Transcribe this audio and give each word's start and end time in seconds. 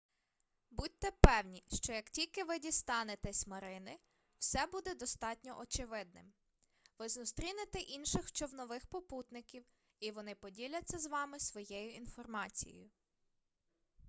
будьте 0.71 1.11
певні 1.11 1.63
що 1.73 1.93
як 1.93 2.09
тільки 2.09 2.43
ви 2.43 2.59
дістанетесь 2.59 3.47
марини 3.47 3.99
все 4.37 4.65
буде 4.65 4.95
достатньо 4.95 5.59
очевидним 5.59 6.33
ви 6.99 7.09
зустрінете 7.09 7.79
інших 7.79 8.31
човнових 8.31 8.85
попутників 8.85 9.65
і 9.99 10.11
вони 10.11 10.35
поділяться 10.35 10.99
з 10.99 11.07
вами 11.07 11.39
своєю 11.39 11.93
інформацією 11.95 12.89